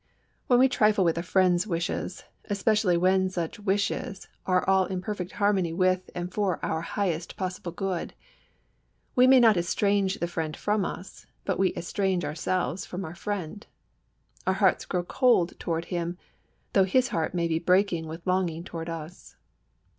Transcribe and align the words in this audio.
When 0.47 0.57
we 0.57 0.67
trifle 0.67 1.03
with 1.05 1.19
a 1.19 1.21
friend's 1.21 1.67
wishes 1.67 2.23
especially 2.45 2.97
when 2.97 3.29
such 3.29 3.59
wishes 3.59 4.27
are 4.47 4.67
all 4.67 4.85
in 4.87 4.99
perfect 4.99 5.33
harmony 5.33 5.73
with 5.73 6.09
and 6.15 6.33
for 6.33 6.57
our 6.65 6.81
highest 6.81 7.37
possible 7.37 7.71
good 7.71 8.15
we 9.15 9.27
may 9.27 9.39
not 9.39 9.57
estrange 9.57 10.17
the 10.19 10.25
friend 10.25 10.57
from 10.57 10.85
us, 10.85 11.27
but 11.45 11.59
we 11.59 11.71
estrange 11.75 12.25
ourselves 12.25 12.83
from 12.83 13.05
our 13.05 13.13
friend. 13.13 13.67
Our 14.47 14.53
hearts 14.55 14.85
grow 14.85 15.03
cold 15.03 15.53
toward 15.59 15.85
him, 15.85 16.17
though 16.73 16.85
his 16.85 17.09
heart 17.09 17.35
may 17.35 17.47
be 17.47 17.59
breaking 17.59 18.07
with 18.07 18.25
longing 18.25 18.63
toward 18.63 18.89
us. 18.89 19.35